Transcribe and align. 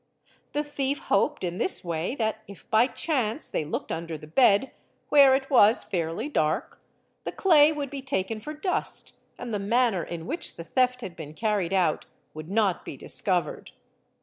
The 0.53 0.63
thief 0.63 0.97
hoped 0.97 1.43
in 1.43 1.59
this 1.59 1.83
way 1.83 2.15
that 2.15 2.41
if 2.47 2.67
by 2.71 2.87
chance 2.87 3.47
they 3.47 3.63
looked 3.63 3.91
under 3.91 4.17
the 4.17 4.25
bed—_ 4.25 4.71
where 5.09 5.35
it 5.35 5.51
was 5.51 5.83
fairly 5.83 6.27
dark—the 6.27 7.31
clay 7.33 7.71
would 7.71 7.91
be 7.91 8.01
taken 8.01 8.39
for 8.39 8.51
dust 8.55 9.13
and 9.37 9.53
the 9.53 9.59
| 9.59 9.59
manner 9.79 10.01
in 10.03 10.25
which 10.25 10.55
the 10.55 10.63
theft 10.63 11.01
had 11.01 11.15
been 11.15 11.35
carried 11.35 11.71
out 11.71 12.07
would 12.33 12.49
not 12.49 12.83
be 12.83 12.97
discovered. 12.97 13.73